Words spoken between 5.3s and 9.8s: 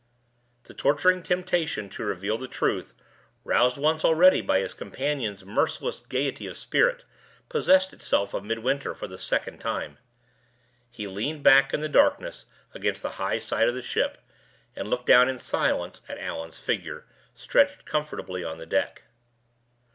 merciless gayety of spirit, possessed itself of Midwinter for the second